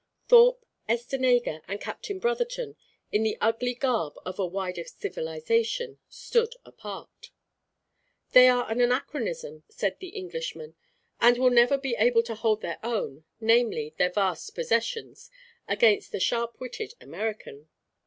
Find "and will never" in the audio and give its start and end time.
11.19-11.77